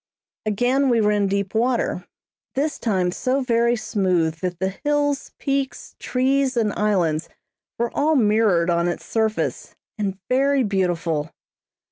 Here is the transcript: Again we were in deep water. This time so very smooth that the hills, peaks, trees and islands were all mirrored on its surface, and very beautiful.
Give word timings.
Again 0.47 0.89
we 0.89 0.99
were 0.99 1.11
in 1.11 1.27
deep 1.27 1.53
water. 1.53 2.07
This 2.55 2.79
time 2.79 3.11
so 3.11 3.41
very 3.41 3.75
smooth 3.75 4.39
that 4.39 4.57
the 4.57 4.69
hills, 4.83 5.29
peaks, 5.37 5.95
trees 5.99 6.57
and 6.57 6.73
islands 6.73 7.29
were 7.77 7.91
all 7.95 8.15
mirrored 8.15 8.71
on 8.71 8.87
its 8.87 9.05
surface, 9.05 9.75
and 9.99 10.17
very 10.27 10.63
beautiful. 10.63 11.29